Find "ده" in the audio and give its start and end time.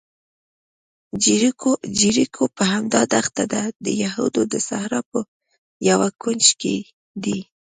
3.53-3.63